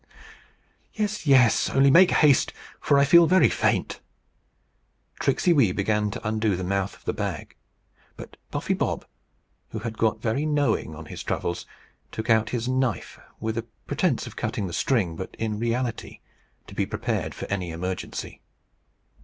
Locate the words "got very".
9.99-10.43